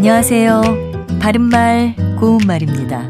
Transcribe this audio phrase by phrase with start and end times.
[0.00, 0.62] 안녕하세요.
[1.20, 3.02] 바른말, 고운말입니다.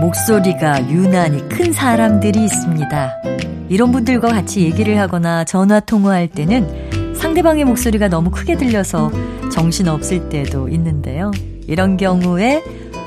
[0.00, 3.22] 목소리가 유난히 큰 사람들이 있습니다.
[3.68, 9.12] 이런 분들과 같이 얘기를 하거나 전화 통화할 때는 상대방의 목소리가 너무 크게 들려서
[9.52, 11.30] 정신 없을 때도 있는데요.
[11.68, 12.64] 이런 경우에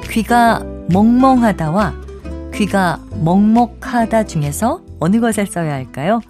[0.09, 1.93] 귀가 멍멍하다와
[2.54, 6.21] 귀가 먹먹하다 중에서 어느 것을 써야 할까요?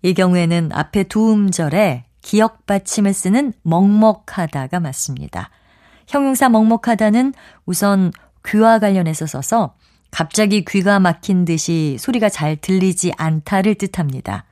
[0.00, 5.50] 이 경우에는 앞에 두 음절에 기억 받침을 쓰는 먹먹하다가 맞습니다.
[6.08, 7.34] 형용사 먹먹하다는
[7.66, 8.12] 우선
[8.46, 9.74] 귀와 관련해서 써서
[10.10, 14.46] 갑자기 귀가 막힌 듯이 소리가 잘 들리지 않다를 뜻합니다.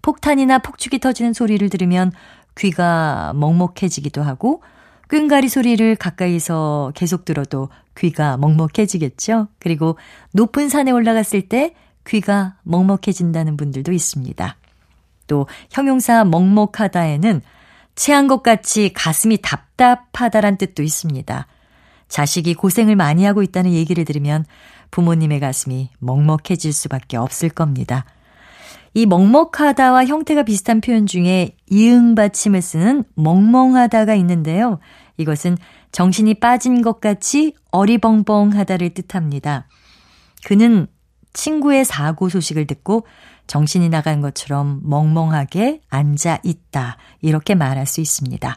[0.00, 2.10] 폭탄이나 폭죽이 터지는 소리를 들으면
[2.56, 4.62] 귀가 먹먹해지기도 하고
[5.08, 7.68] 꽹가리 소리를 가까이서 계속 들어도
[7.98, 9.48] 귀가 먹먹해지겠죠.
[9.58, 9.98] 그리고
[10.32, 11.74] 높은 산에 올라갔을 때
[12.06, 14.56] 귀가 먹먹해진다는 분들도 있습니다.
[15.30, 17.40] 또 형용사 먹먹하다에는
[17.94, 21.46] 체한 것 같이 가슴이 답답하다란 뜻도 있습니다.
[22.08, 24.44] 자식이 고생을 많이 하고 있다는 얘기를 들으면
[24.90, 28.04] 부모님의 가슴이 먹먹해질 수밖에 없을 겁니다.
[28.92, 34.80] 이 먹먹하다와 형태가 비슷한 표현 중에 이응 받침을 쓰는 멍멍하다가 있는데요.
[35.16, 35.56] 이것은
[35.92, 39.68] 정신이 빠진 것 같이 어리벙벙하다를 뜻합니다.
[40.44, 40.88] 그는
[41.32, 43.06] 친구의 사고 소식을 듣고
[43.46, 46.96] 정신이 나간 것처럼 멍멍하게 앉아 있다.
[47.20, 48.56] 이렇게 말할 수 있습니다.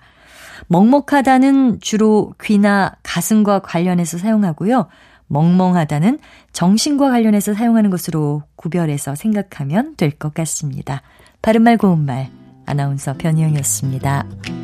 [0.68, 4.88] 먹먹하다는 주로 귀나 가슴과 관련해서 사용하고요.
[5.28, 6.20] 멍멍하다는
[6.52, 11.02] 정신과 관련해서 사용하는 것으로 구별해서 생각하면 될 것 같습니다.
[11.42, 12.30] 바른말 고운말
[12.66, 14.63] 아나운서 변희영이었습니다.